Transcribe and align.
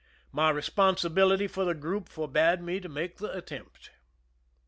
My 0.31 0.49
responsibility 0.49 1.45
for 1.45 1.63
the 1.63 1.75
group 1.75 2.07
f 2.09 2.15
orb^ide 2.15 2.59
me 2.59 2.79
to 2.79 2.89
make 2.89 3.17
the 3.17 3.31
attempt. 3.37 3.91